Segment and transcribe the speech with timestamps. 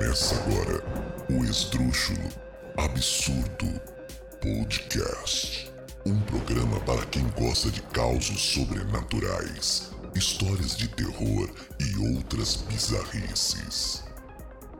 [0.00, 0.82] Começa agora
[1.28, 2.26] o Esdrúxulo
[2.78, 3.66] Absurdo
[4.40, 5.70] Podcast.
[6.06, 14.02] Um programa para quem gosta de causos sobrenaturais, histórias de terror e outras bizarrices.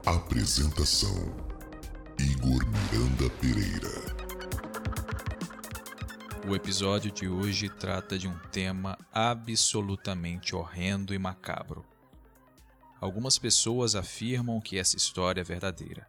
[0.06, 1.36] Apresentação:
[2.18, 4.16] Igor Miranda Pereira.
[6.48, 11.84] O episódio de hoje trata de um tema absolutamente horrendo e macabro.
[13.00, 16.06] Algumas pessoas afirmam que essa história é verdadeira.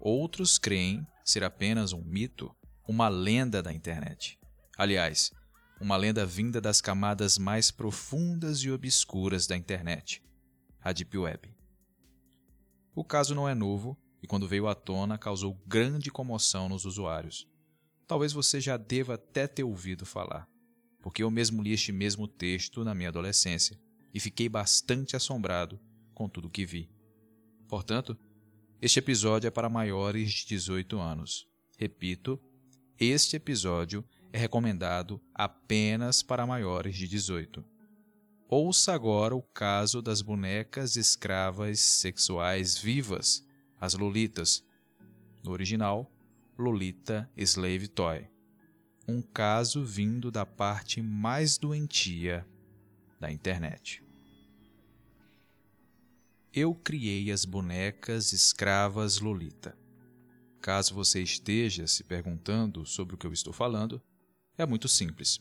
[0.00, 2.52] Outros creem ser apenas um mito,
[2.88, 4.36] uma lenda da internet.
[4.76, 5.30] Aliás,
[5.80, 10.20] uma lenda vinda das camadas mais profundas e obscuras da internet,
[10.82, 11.54] a Deep Web.
[12.96, 17.46] O caso não é novo e, quando veio à tona, causou grande comoção nos usuários.
[18.08, 20.48] Talvez você já deva até ter ouvido falar,
[21.00, 23.78] porque eu mesmo li este mesmo texto na minha adolescência
[24.12, 25.80] e fiquei bastante assombrado
[26.14, 26.88] com tudo que vi.
[27.68, 28.16] Portanto,
[28.80, 31.48] este episódio é para maiores de 18 anos.
[31.78, 32.40] Repito,
[32.98, 37.64] este episódio é recomendado apenas para maiores de 18.
[38.48, 43.44] Ouça agora o caso das bonecas escravas sexuais vivas,
[43.80, 44.64] as Lolitas.
[45.42, 46.10] No original,
[46.56, 48.28] Lolita Slave Toy.
[49.08, 52.46] Um caso vindo da parte mais doentia
[53.18, 54.03] da internet
[56.56, 59.76] eu criei as bonecas escravas Lolita.
[60.60, 64.00] Caso você esteja se perguntando sobre o que eu estou falando,
[64.56, 65.40] é muito simples.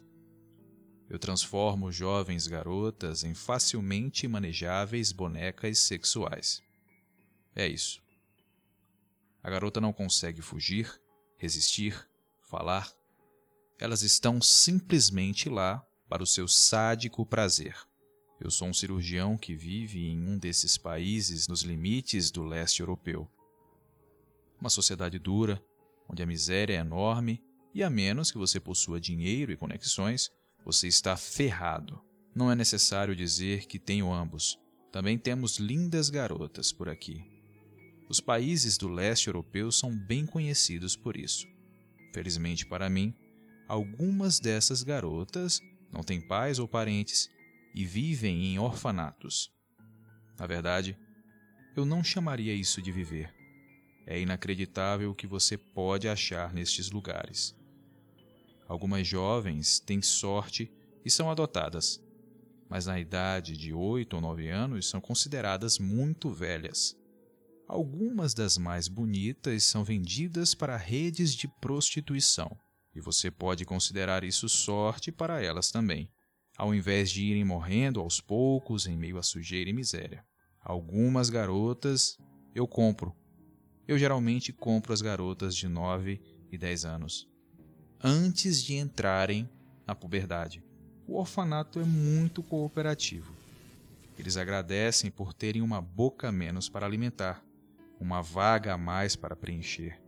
[1.08, 6.64] Eu transformo jovens garotas em facilmente manejáveis bonecas sexuais.
[7.56, 8.02] É isso.
[9.44, 11.00] A garota não consegue fugir,
[11.38, 12.10] resistir,
[12.42, 12.92] falar.
[13.80, 17.78] Elas estão simplesmente lá para o seu sádico prazer.
[18.40, 23.30] Eu sou um cirurgião que vive em um desses países nos limites do leste europeu.
[24.60, 25.64] Uma sociedade dura,
[26.10, 27.42] onde a miséria é enorme
[27.74, 30.30] e a menos que você possua dinheiro e conexões,
[30.66, 32.02] você está ferrado.
[32.36, 34.60] Não é necessário dizer que tenho ambos.
[34.92, 37.24] Também temos lindas garotas por aqui.
[38.10, 41.48] Os países do leste europeu são bem conhecidos por isso.
[42.14, 43.14] Felizmente para mim,
[43.68, 45.62] algumas dessas garotas
[45.92, 47.30] não têm pais ou parentes
[47.74, 49.52] e vivem em orfanatos.
[50.38, 50.98] Na verdade,
[51.76, 53.34] eu não chamaria isso de viver.
[54.06, 57.56] É inacreditável o que você pode achar nestes lugares.
[58.68, 60.72] Algumas jovens têm sorte
[61.06, 62.04] e são adotadas,
[62.70, 66.96] mas na idade de 8 ou 9 anos são consideradas muito velhas.
[67.68, 72.58] Algumas das mais bonitas são vendidas para redes de prostituição,
[72.94, 76.12] e você pode considerar isso sorte para elas também
[76.64, 80.26] ao invés de irem morrendo aos poucos em meio à sujeira e miséria.
[80.62, 82.18] Algumas garotas
[82.56, 83.14] eu compro.
[83.86, 87.30] Eu geralmente compro as garotas de 9 e 10 anos,
[88.02, 89.50] antes de entrarem
[89.86, 90.64] na puberdade.
[91.06, 93.36] O orfanato é muito cooperativo.
[94.18, 97.44] Eles agradecem por terem uma boca menos para alimentar,
[98.00, 100.02] uma vaga a mais para preencher.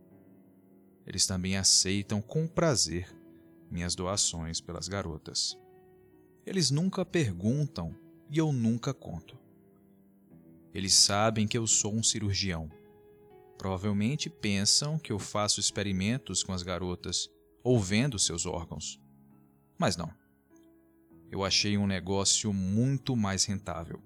[1.06, 3.14] Eles também aceitam com prazer
[3.70, 5.60] minhas doações pelas garotas.
[6.46, 7.96] Eles nunca perguntam
[8.30, 9.36] e eu nunca conto.
[10.72, 12.70] Eles sabem que eu sou um cirurgião.
[13.58, 17.28] Provavelmente pensam que eu faço experimentos com as garotas
[17.64, 19.02] ou vendo seus órgãos.
[19.76, 20.14] Mas não.
[21.32, 24.00] Eu achei um negócio muito mais rentável.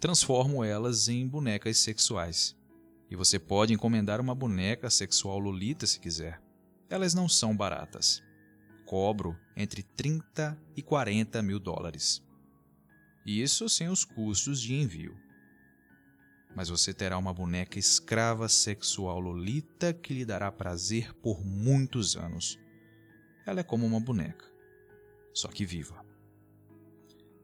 [0.00, 2.56] Transformo elas em bonecas sexuais.
[3.10, 6.40] E você pode encomendar uma boneca sexual Lolita se quiser.
[6.88, 8.23] Elas não são baratas
[8.94, 12.22] cobro entre 30 e 40 mil dólares.
[13.26, 15.18] Isso sem os custos de envio.
[16.54, 22.56] Mas você terá uma boneca escrava sexual Lolita que lhe dará prazer por muitos anos.
[23.44, 24.46] Ela é como uma boneca,
[25.32, 26.06] só que viva.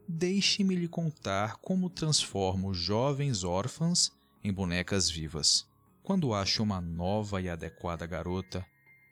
[0.07, 4.09] Deixe-me lhe contar como transformo jovens órfãs
[4.41, 5.67] em bonecas vivas.
[6.01, 8.65] Quando acho uma nova e adequada garota,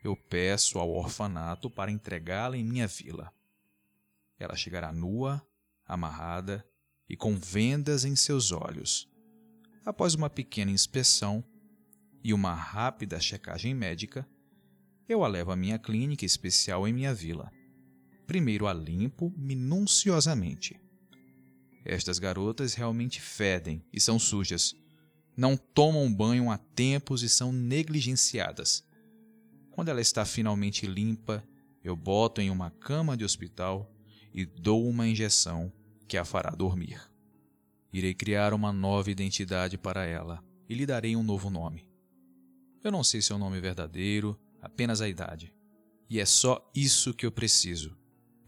[0.03, 3.33] eu peço ao orfanato para entregá-la em minha vila.
[4.37, 5.45] Ela chegará nua,
[5.85, 6.65] amarrada
[7.09, 9.09] e com vendas em seus olhos.
[9.85, 11.43] Após uma pequena inspeção
[12.23, 14.27] e uma rápida checagem médica,
[15.07, 17.51] eu a levo à minha clínica especial em minha vila.
[18.27, 20.79] Primeiro a limpo minuciosamente.
[21.83, 24.75] Estas garotas realmente fedem e são sujas.
[25.35, 28.83] Não tomam banho há tempos e são negligenciadas.
[29.79, 31.41] Quando ela está finalmente limpa,
[31.81, 33.89] eu boto em uma cama de hospital
[34.33, 35.71] e dou uma injeção
[36.05, 37.01] que a fará dormir.
[37.93, 41.87] Irei criar uma nova identidade para ela e lhe darei um novo nome.
[42.83, 45.55] Eu não sei seu nome verdadeiro, apenas a idade.
[46.09, 47.97] E é só isso que eu preciso.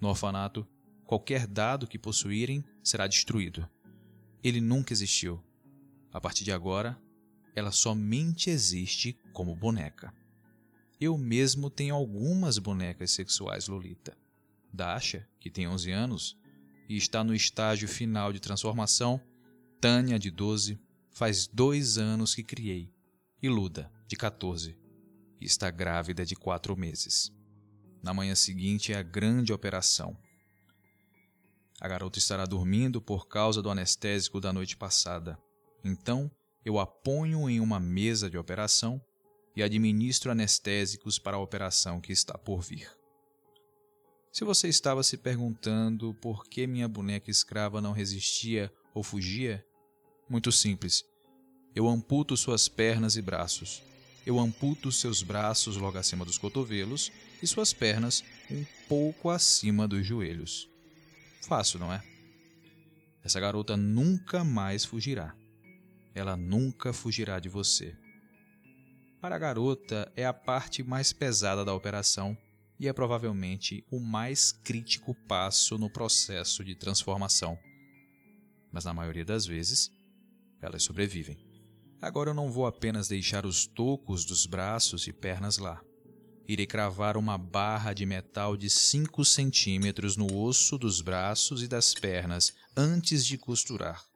[0.01, 0.68] No orfanato,
[1.06, 3.66] qualquer dado que possuírem será destruído.
[4.44, 5.42] Ele nunca existiu.
[6.12, 7.01] A partir de agora,
[7.56, 10.13] ela somente existe como boneca.
[11.01, 14.15] Eu mesmo tenho algumas bonecas sexuais Lolita.
[14.71, 16.38] Dasha, que tem 11 anos
[16.88, 19.19] e está no estágio final de transformação,
[19.80, 22.94] Tânia, de 12, faz dois anos que criei,
[23.42, 24.77] e Luda, de 14,
[25.39, 27.31] e está grávida de quatro meses.
[28.04, 30.15] Na manhã seguinte é a grande operação.
[31.80, 35.36] A garota estará dormindo por causa do anestésico da noite passada.
[35.83, 36.30] Então,
[36.63, 39.01] eu a ponho em uma mesa de operação
[39.56, 42.89] e administro anestésicos para a operação que está por vir.
[44.31, 49.65] Se você estava se perguntando por que minha boneca escrava não resistia ou fugia,
[50.30, 51.03] muito simples.
[51.75, 53.83] Eu amputo suas pernas e braços.
[54.25, 57.12] Eu amputo seus braços logo acima dos cotovelos
[57.42, 60.69] e suas pernas um pouco acima dos joelhos.
[61.42, 62.01] Fácil, não é?
[63.24, 65.36] Essa garota nunca mais fugirá.
[66.13, 67.97] Ela nunca fugirá de você.
[69.21, 72.35] Para a garota, é a parte mais pesada da operação
[72.79, 77.56] e é provavelmente o mais crítico passo no processo de transformação.
[78.71, 79.91] Mas na maioria das vezes,
[80.59, 81.38] elas sobrevivem.
[82.01, 85.79] Agora eu não vou apenas deixar os tocos dos braços e pernas lá.
[86.47, 91.94] Irei cravar uma barra de metal de 5 centímetros no osso dos braços e das
[91.94, 94.11] pernas antes de costurar.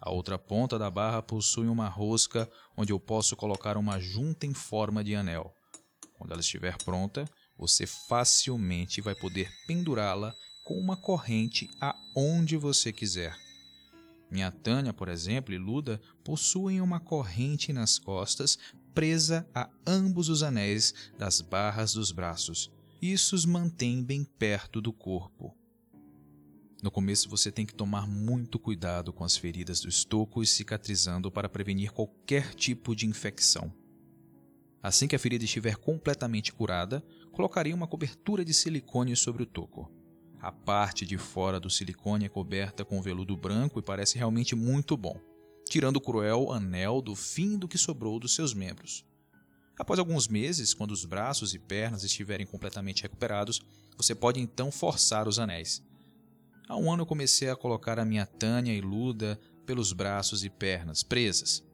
[0.00, 4.54] A outra ponta da barra possui uma rosca onde eu posso colocar uma junta em
[4.54, 5.54] forma de anel.
[6.16, 13.36] Quando ela estiver pronta, você facilmente vai poder pendurá-la com uma corrente aonde você quiser.
[14.30, 18.58] Minha Tânia, por exemplo, e Luda possuem uma corrente nas costas
[18.94, 22.70] presa a ambos os anéis das barras dos braços.
[23.02, 25.54] Isso os mantém bem perto do corpo.
[26.82, 31.30] No começo você tem que tomar muito cuidado com as feridas do estoco e cicatrizando
[31.30, 33.72] para prevenir qualquer tipo de infecção.
[34.82, 39.92] Assim que a ferida estiver completamente curada, colocarei uma cobertura de silicone sobre o toco.
[40.40, 44.96] A parte de fora do silicone é coberta com veludo branco e parece realmente muito
[44.96, 45.20] bom,
[45.68, 49.04] tirando o cruel anel do fim do que sobrou dos seus membros.
[49.78, 53.60] Após alguns meses, quando os braços e pernas estiverem completamente recuperados,
[53.98, 55.82] você pode então forçar os anéis.
[56.70, 61.02] Há um ano comecei a colocar a minha Tânia e Luda pelos braços e pernas,
[61.02, 61.66] presas.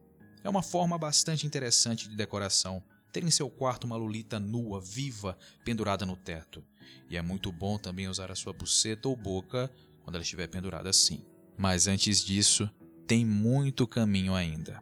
[0.43, 2.81] É uma forma bastante interessante de decoração,
[3.13, 6.65] ter em seu quarto uma Lulita nua, viva, pendurada no teto.
[7.11, 9.71] E é muito bom também usar a sua buceta ou boca
[10.01, 11.23] quando ela estiver pendurada assim.
[11.55, 12.67] Mas antes disso,
[13.05, 14.81] tem muito caminho ainda.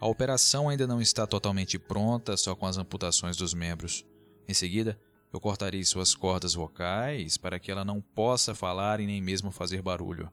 [0.00, 4.04] A operação ainda não está totalmente pronta, só com as amputações dos membros.
[4.48, 4.98] Em seguida,
[5.32, 9.80] eu cortarei suas cordas vocais para que ela não possa falar e nem mesmo fazer
[9.80, 10.30] barulho.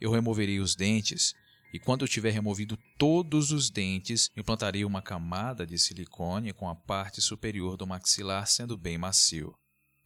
[0.00, 1.34] Eu removerei os dentes
[1.72, 6.74] e, quando eu tiver removido todos os dentes, implantarei uma camada de silicone com a
[6.74, 9.54] parte superior do maxilar sendo bem macio.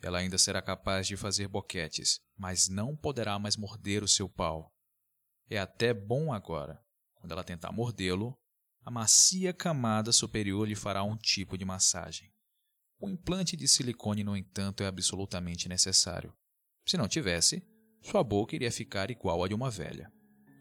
[0.02, 4.70] Ela ainda será capaz de fazer boquetes, mas não poderá mais morder o seu pau.
[5.48, 6.80] É até bom agora.
[7.14, 8.36] Quando ela tentar mordê-lo,
[8.84, 12.30] a macia camada superior lhe fará um tipo de massagem.
[12.98, 16.32] O implante de silicone, no entanto, é absolutamente necessário.
[16.86, 17.62] Se não tivesse,
[18.00, 20.10] sua boca iria ficar igual à de uma velha.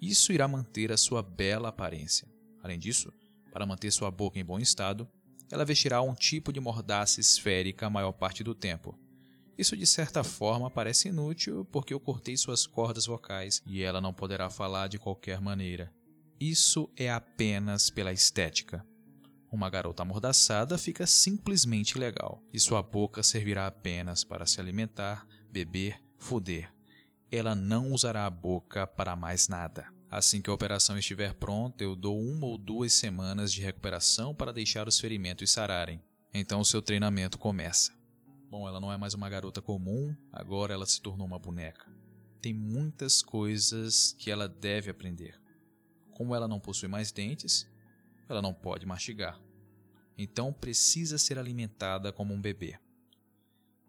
[0.02, 2.28] Isso irá manter a sua bela aparência.
[2.62, 3.14] Além disso,
[3.54, 5.08] para manter sua boca em bom estado,
[5.50, 9.00] ela vestirá um tipo de mordaça esférica a maior parte do tempo.
[9.58, 14.14] Isso de certa forma parece inútil porque eu cortei suas cordas vocais e ela não
[14.14, 15.94] poderá falar de qualquer maneira.
[16.38, 18.86] Isso é apenas pela estética.
[19.56, 25.98] Uma garota amordaçada fica simplesmente legal, e sua boca servirá apenas para se alimentar, beber,
[26.18, 26.70] foder.
[27.32, 29.88] Ela não usará a boca para mais nada.
[30.12, 34.52] Assim que a operação estiver pronta, eu dou uma ou duas semanas de recuperação para
[34.52, 36.04] deixar os ferimentos sararem.
[36.34, 37.94] Então o seu treinamento começa.
[38.52, 41.90] Bom, ela não é mais uma garota comum, agora ela se tornou uma boneca.
[42.42, 45.40] Tem muitas coisas que ela deve aprender.
[46.12, 47.66] Como ela não possui mais dentes,
[48.28, 49.45] ela não pode mastigar
[50.18, 52.80] então precisa ser alimentada como um bebê.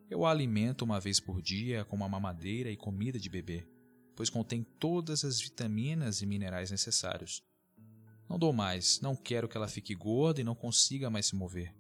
[0.09, 3.67] Eu a alimento uma vez por dia com uma mamadeira e comida de bebê,
[4.15, 7.43] pois contém todas as vitaminas e minerais necessários.
[8.29, 11.75] Não dou mais, não quero que ela fique gorda e não consiga mais se mover.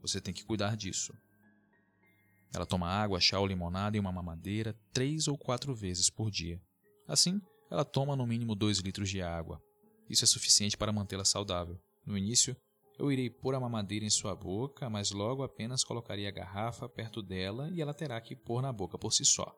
[0.00, 1.14] Você tem que cuidar disso.
[2.54, 6.60] Ela toma água, chá ou limonada e uma mamadeira três ou quatro vezes por dia.
[7.08, 9.62] Assim, ela toma no mínimo dois litros de água.
[10.08, 11.80] Isso é suficiente para mantê-la saudável.
[12.04, 12.54] No início,
[12.98, 17.22] eu irei pôr a mamadeira em sua boca, mas logo apenas colocarei a garrafa perto
[17.22, 19.54] dela e ela terá que pôr na boca por si só.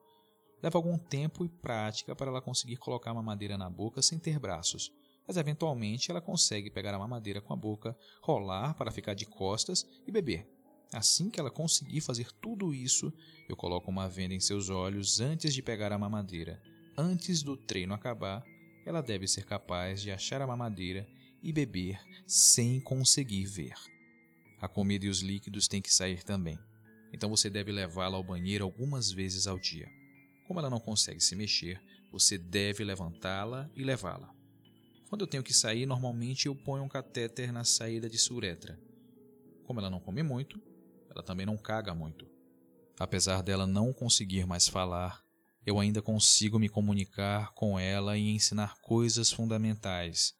[0.62, 4.38] Leva algum tempo e prática para ela conseguir colocar a mamadeira na boca sem ter
[4.38, 4.90] braços,
[5.26, 9.84] mas eventualmente ela consegue pegar a mamadeira com a boca, rolar para ficar de costas
[10.06, 10.48] e beber.
[10.92, 13.12] Assim que ela conseguir fazer tudo isso,
[13.48, 16.62] eu coloco uma venda em seus olhos antes de pegar a mamadeira.
[16.96, 18.44] Antes do treino acabar,
[18.86, 21.06] ela deve ser capaz de achar a mamadeira
[21.44, 23.74] e beber sem conseguir ver.
[24.60, 26.58] A comida e os líquidos têm que sair também,
[27.12, 29.88] então você deve levá-la ao banheiro algumas vezes ao dia.
[30.48, 34.34] Como ela não consegue se mexer, você deve levantá-la e levá-la.
[35.08, 38.80] Quando eu tenho que sair, normalmente eu ponho um catéter na saída de sua uretra.
[39.64, 40.60] Como ela não come muito,
[41.10, 42.26] ela também não caga muito.
[42.98, 45.24] Apesar dela não conseguir mais falar,
[45.66, 50.34] eu ainda consigo me comunicar com ela e ensinar coisas fundamentais.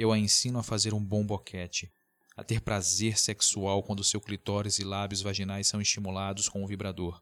[0.00, 1.92] Eu a ensino a fazer um bom boquete,
[2.34, 7.20] a ter prazer sexual quando seu clitóris e lábios vaginais são estimulados com o vibrador.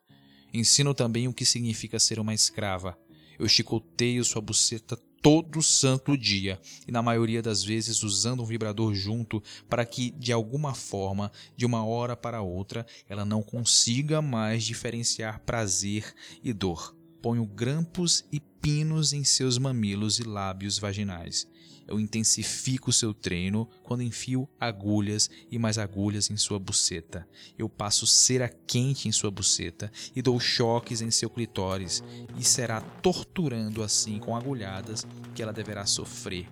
[0.54, 2.96] Ensino também o que significa ser uma escrava.
[3.36, 8.94] Eu chicoteio sua buceta todo santo dia e na maioria das vezes usando um vibrador
[8.94, 14.62] junto para que de alguma forma, de uma hora para outra, ela não consiga mais
[14.62, 16.94] diferenciar prazer e dor.
[17.20, 21.44] Ponho grampos e pinos em seus mamilos e lábios vaginais.
[21.88, 27.26] Eu intensifico seu treino quando enfio agulhas e mais agulhas em sua buceta.
[27.56, 32.04] Eu passo cera quente em sua buceta e dou choques em seu clitóris
[32.38, 36.46] e será torturando assim com agulhadas que ela deverá sofrer.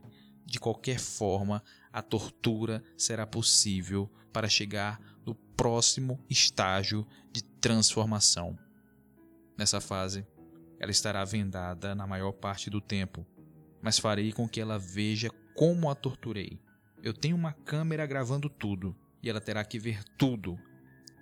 [0.47, 1.63] De qualquer forma,
[1.93, 8.59] a tortura será possível para chegar no próximo estágio de transformação.
[9.59, 10.27] Nessa fase,
[10.79, 13.27] ela estará vendada na maior parte do tempo
[13.87, 16.59] mas farei com que ela veja como a torturei.
[17.05, 20.59] Eu tenho uma câmera gravando tudo e ela terá que ver tudo,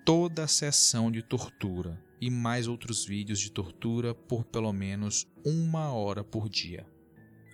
[0.03, 5.93] toda a sessão de tortura e mais outros vídeos de tortura por pelo menos uma
[5.93, 6.87] hora por dia.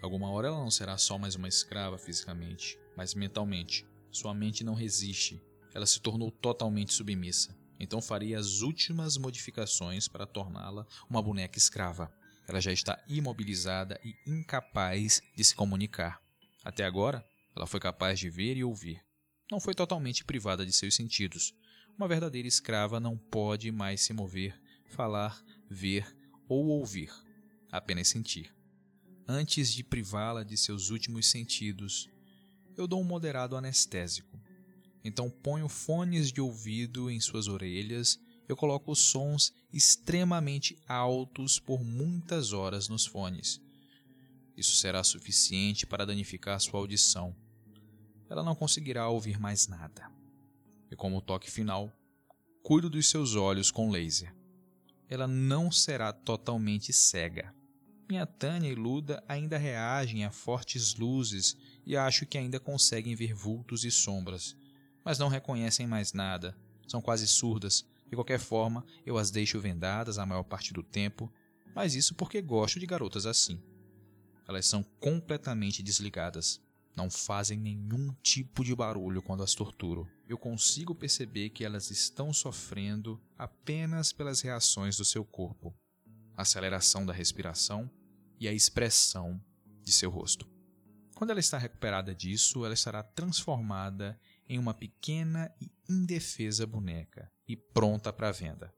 [0.01, 3.85] Alguma hora ela não será só mais uma escrava fisicamente, mas mentalmente.
[4.09, 7.53] Sua mente não resiste, ela se tornou totalmente submissa.
[7.77, 12.09] Então farei as últimas modificações para torná-la uma boneca escrava.
[12.47, 16.21] Ela já está imobilizada e incapaz de se comunicar.
[16.63, 19.01] Até agora, ela foi capaz de ver e ouvir.
[19.51, 21.53] Não foi totalmente privada de seus sentidos.
[21.97, 26.15] Uma verdadeira escrava não pode mais se mover, falar, ver
[26.47, 27.11] ou ouvir,
[27.71, 28.53] apenas sentir.
[29.27, 32.09] Antes de privá-la de seus últimos sentidos,
[32.75, 34.39] eu dou um moderado anestésico.
[35.03, 38.19] Então ponho fones de ouvido em suas orelhas
[38.51, 43.61] eu coloco sons extremamente altos por muitas horas nos fones.
[44.55, 47.35] Isso será suficiente para danificar sua audição.
[48.29, 50.11] Ela não conseguirá ouvir mais nada.
[50.89, 51.91] E como toque final,
[52.61, 54.35] cuido dos seus olhos com laser.
[55.09, 57.53] Ela não será totalmente cega.
[58.09, 63.33] Minha Tânia e Luda ainda reagem a fortes luzes e acho que ainda conseguem ver
[63.33, 64.55] vultos e sombras,
[65.03, 66.57] mas não reconhecem mais nada.
[66.87, 71.31] São quase surdas de qualquer forma, eu as deixo vendadas a maior parte do tempo,
[71.73, 73.57] mas isso porque gosto de garotas assim.
[74.45, 76.61] Elas são completamente desligadas,
[76.93, 80.05] não fazem nenhum tipo de barulho quando as torturo.
[80.27, 85.73] Eu consigo perceber que elas estão sofrendo apenas pelas reações do seu corpo,
[86.35, 87.89] a aceleração da respiração
[88.37, 89.41] e a expressão
[89.81, 90.45] de seu rosto.
[91.15, 97.57] Quando ela está recuperada disso, ela estará transformada em uma pequena e indefesa boneca e
[97.57, 98.73] pronta para venda.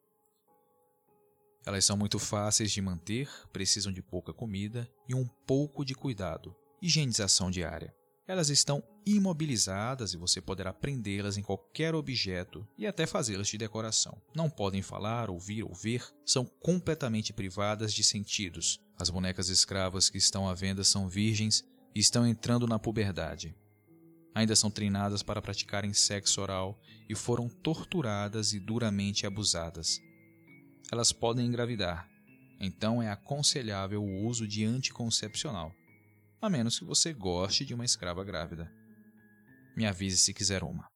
[1.66, 6.56] Elas são muito fáceis de manter, precisam de pouca comida e um pouco de cuidado,
[6.82, 7.96] higienização diária.
[8.28, 14.20] Elas estão imobilizadas e você poderá prendê-las em qualquer objeto e até fazê-las de decoração.
[14.34, 18.80] Não podem falar, ouvir ou ver, são completamente privadas de sentidos.
[18.98, 21.64] As bonecas escravas que estão à venda são virgens
[21.94, 23.56] e estão entrando na puberdade
[24.34, 30.02] ainda são treinadas para praticarem sexo oral e foram torturadas e duramente abusadas.
[30.92, 32.08] Elas podem engravidar,
[32.60, 35.74] então é aconselhável o uso de anticoncepcional,
[36.42, 38.72] a menos que você goste de uma escrava grávida.
[39.76, 40.88] Me avise se quiser uma.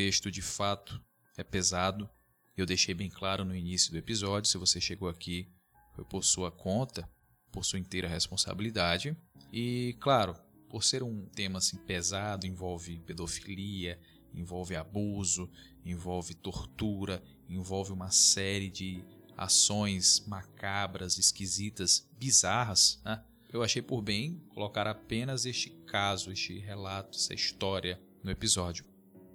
[0.00, 0.98] Texto de fato
[1.36, 2.08] é pesado.
[2.56, 4.50] Eu deixei bem claro no início do episódio.
[4.50, 5.46] Se você chegou aqui,
[5.94, 7.06] foi por sua conta,
[7.52, 9.14] por sua inteira responsabilidade.
[9.52, 10.34] E, claro,
[10.70, 14.00] por ser um tema assim pesado, envolve pedofilia,
[14.32, 15.50] envolve abuso,
[15.84, 19.04] envolve tortura, envolve uma série de
[19.36, 23.22] ações macabras, esquisitas, bizarras, né?
[23.52, 28.89] eu achei por bem colocar apenas este caso, este relato, essa história no episódio.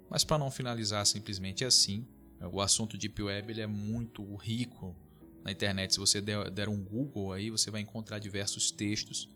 [0.08, 2.06] Mas para não finalizar simplesmente assim,
[2.52, 4.94] o assunto Deep Web ele é muito rico
[5.42, 5.94] na internet.
[5.94, 9.28] Se você der, der um Google aí, você vai encontrar diversos textos.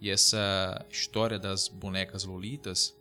[0.00, 2.94] E essa história das bonecas lolitas,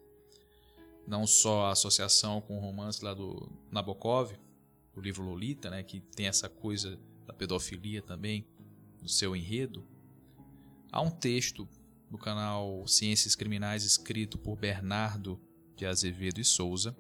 [1.05, 4.31] não só a associação com o romance lá do Nabokov,
[4.95, 8.47] o livro Lolita, né, que tem essa coisa da pedofilia também
[9.01, 9.85] no seu enredo.
[10.91, 11.67] Há um texto
[12.09, 15.41] no canal Ciências Criminais escrito por Bernardo
[15.75, 16.95] de Azevedo e Souza,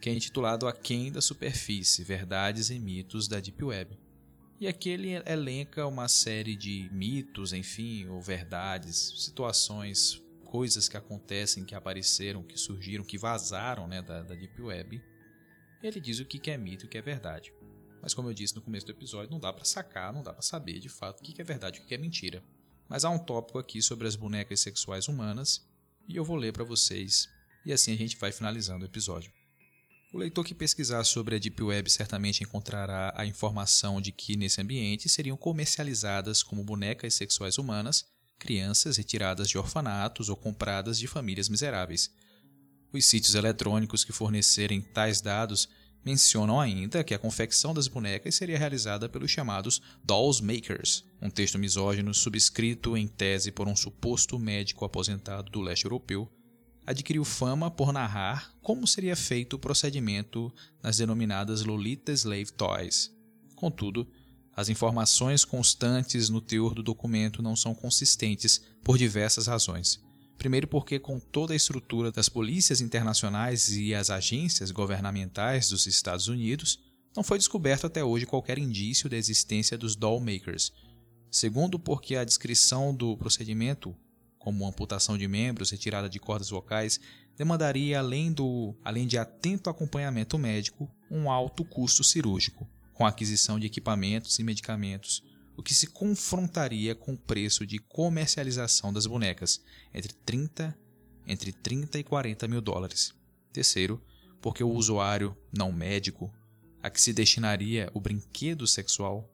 [0.00, 3.98] que é intitulado Aquém da Superfície: Verdades e Mitos da Deep Web.
[4.58, 11.64] E aqui ele elenca uma série de mitos, enfim, ou verdades, situações, coisas que acontecem,
[11.64, 15.02] que apareceram, que surgiram, que vazaram né, da, da Deep Web.
[15.82, 17.52] Ele diz o que é mito e o que é verdade.
[18.00, 20.42] Mas como eu disse no começo do episódio, não dá para sacar, não dá para
[20.42, 22.42] saber de fato o que é verdade e o que é mentira.
[22.88, 25.68] Mas há um tópico aqui sobre as bonecas sexuais humanas
[26.08, 27.28] e eu vou ler para vocês
[27.64, 29.32] e assim a gente vai finalizando o episódio.
[30.16, 34.58] O leitor que pesquisar sobre a Deep Web certamente encontrará a informação de que nesse
[34.62, 38.06] ambiente seriam comercializadas como bonecas sexuais humanas
[38.38, 42.10] crianças retiradas de orfanatos ou compradas de famílias miseráveis.
[42.90, 45.68] Os sítios eletrônicos que fornecerem tais dados
[46.02, 51.58] mencionam ainda que a confecção das bonecas seria realizada pelos chamados Dolls Makers, um texto
[51.58, 56.26] misógino subscrito em tese por um suposto médico aposentado do leste europeu
[56.86, 60.52] adquiriu fama por narrar como seria feito o procedimento
[60.82, 63.12] nas denominadas Lolita Slave Toys.
[63.56, 64.08] Contudo,
[64.54, 70.00] as informações constantes no teor do documento não são consistentes por diversas razões.
[70.38, 76.28] Primeiro, porque, com toda a estrutura das polícias internacionais e as agências governamentais dos Estados
[76.28, 76.78] Unidos,
[77.16, 80.72] não foi descoberto até hoje qualquer indício da existência dos doll makers.
[81.30, 83.96] Segundo, porque a descrição do procedimento
[84.46, 87.00] como amputação de membros, retirada de cordas vocais,
[87.36, 93.66] demandaria, além, do, além de atento acompanhamento médico, um alto custo cirúrgico, com aquisição de
[93.66, 95.20] equipamentos e medicamentos,
[95.56, 99.60] o que se confrontaria com o preço de comercialização das bonecas,
[99.92, 100.78] entre 30,
[101.26, 103.12] entre 30 e 40 mil dólares.
[103.52, 104.00] Terceiro,
[104.40, 106.32] porque o usuário não médico,
[106.80, 109.28] a que se destinaria o brinquedo sexual,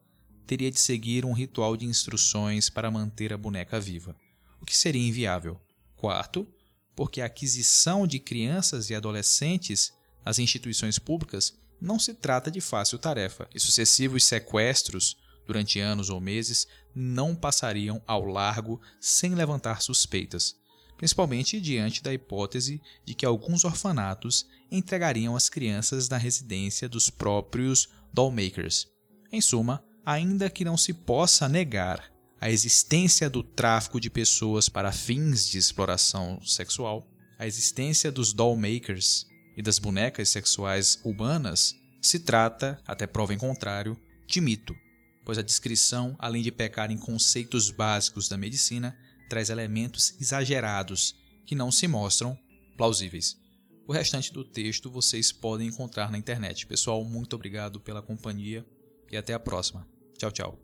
[0.47, 4.15] teria de seguir um ritual de instruções para manter a boneca viva
[4.63, 5.59] o que seria inviável.
[5.97, 6.47] Quarto,
[6.95, 9.91] porque a aquisição de crianças e adolescentes
[10.25, 16.21] nas instituições públicas não se trata de fácil tarefa, e sucessivos sequestros durante anos ou
[16.21, 20.55] meses não passariam ao largo sem levantar suspeitas,
[20.95, 27.89] principalmente diante da hipótese de que alguns orfanatos entregariam as crianças na residência dos próprios
[28.13, 28.87] dollmakers.
[29.29, 32.12] Em suma, ainda que não se possa negar
[32.43, 37.07] a existência do tráfico de pessoas para fins de exploração sexual,
[37.39, 39.25] a existência dos doll makers
[39.55, 44.75] e das bonecas sexuais humanas, se trata, até prova em contrário, de mito,
[45.23, 48.93] pois a descrição, além de pecar em conceitos básicos da medicina,
[49.29, 52.37] traz elementos exagerados que não se mostram
[52.75, 53.37] plausíveis.
[53.87, 56.67] O restante do texto vocês podem encontrar na internet.
[56.67, 58.65] Pessoal, muito obrigado pela companhia
[59.09, 59.87] e até a próxima.
[60.17, 60.62] Tchau, tchau.